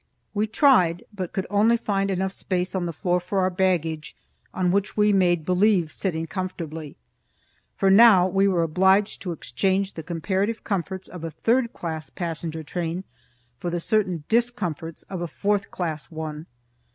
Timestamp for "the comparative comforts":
9.93-11.07